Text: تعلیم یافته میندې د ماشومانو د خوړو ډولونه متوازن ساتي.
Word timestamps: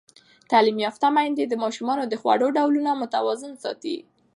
تعلیم 0.51 0.77
یافته 0.85 1.07
میندې 1.15 1.43
د 1.47 1.53
ماشومانو 1.63 2.03
د 2.07 2.13
خوړو 2.21 2.47
ډولونه 2.57 2.91
متوازن 3.01 3.53
ساتي. 3.63 3.97